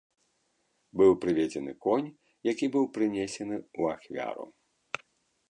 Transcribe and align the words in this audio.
Быў 1.01 1.11
прыведзены 1.25 1.73
конь, 1.87 2.07
які 2.51 2.65
быў 2.77 2.85
прынесены 2.97 3.55
ў 3.79 3.81
ахвяру. 3.99 4.45